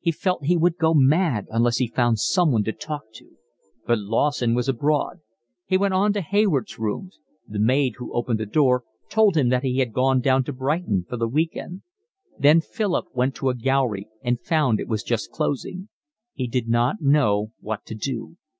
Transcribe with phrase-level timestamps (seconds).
[0.00, 3.36] He felt he would go mad unless he found someone to talk to;
[3.86, 5.20] but Lawson was abroad;
[5.66, 9.62] he went on to Hayward's rooms: the maid who opened the door told him that
[9.62, 11.82] he had gone down to Brighton for the week end.
[12.36, 15.88] Then Philip went to a gallery and found it was just closing.
[16.34, 18.36] He did not know what to do.